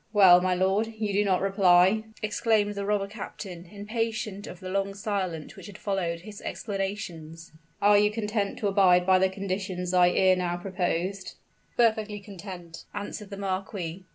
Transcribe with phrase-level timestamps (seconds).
[0.13, 4.95] "Well, my lord you do not reply?" exclaimed the robber captain, impatient of the long
[4.95, 7.51] silence which had followed his explanations.
[7.83, 11.35] "Are you content to abide by the conditions I ere now proposed?"
[11.77, 14.03] "Perfectly content," answered the marquis.